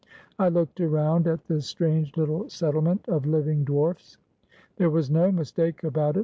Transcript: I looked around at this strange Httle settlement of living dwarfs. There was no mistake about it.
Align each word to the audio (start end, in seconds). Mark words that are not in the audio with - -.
I 0.39 0.49
looked 0.49 0.81
around 0.81 1.27
at 1.27 1.43
this 1.45 1.67
strange 1.67 2.13
Httle 2.13 2.49
settlement 2.49 3.07
of 3.07 3.27
living 3.27 3.63
dwarfs. 3.63 4.17
There 4.77 4.89
was 4.89 5.11
no 5.11 5.31
mistake 5.31 5.83
about 5.83 6.17
it. 6.17 6.19